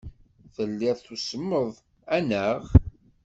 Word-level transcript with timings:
Telliḍ 0.55 0.97
tusmeḍ, 1.05 1.71
anaɣ? 2.17 2.61